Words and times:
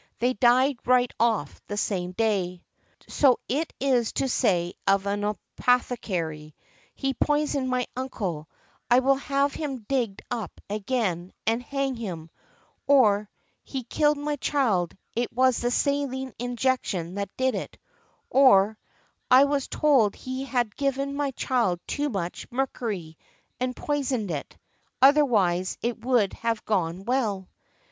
They 0.17 0.33
died 0.33 0.79
right 0.83 1.13
off 1.19 1.61
the 1.67 1.77
same 1.77 2.13
day". 2.13 2.63
So 3.07 3.37
it 3.47 3.71
is 3.79 4.13
to 4.13 4.27
say 4.27 4.73
of 4.87 5.05
an 5.05 5.23
apothecary, 5.23 6.55
"He 6.95 7.13
poisoned 7.13 7.69
my 7.69 7.85
uncle; 7.95 8.49
I 8.89 8.97
will 8.97 9.17
have 9.17 9.53
him 9.53 9.85
digged 9.87 10.23
up 10.31 10.59
again, 10.71 11.33
and 11.45 11.61
hang 11.61 11.93
him," 11.95 12.31
or, 12.87 13.29
"He 13.63 13.83
killed 13.83 14.17
my 14.17 14.37
child; 14.37 14.97
it 15.15 15.31
was 15.33 15.59
the 15.59 15.69
saline 15.69 16.33
injection 16.39 17.13
that 17.13 17.29
did 17.37 17.53
it;" 17.53 17.77
or, 18.27 18.79
"I 19.29 19.43
was 19.43 19.67
told 19.67 20.15
he 20.15 20.45
had 20.45 20.75
given 20.75 21.13
my 21.15 21.29
child 21.29 21.79
too 21.85 22.09
much 22.09 22.47
mercury, 22.51 23.19
and 23.59 23.75
poisoned 23.75 24.31
it; 24.31 24.57
otherwise, 24.99 25.77
it 25.83 26.03
would 26.03 26.33
have 26.33 26.65
got 26.65 26.95
well". 27.05 27.47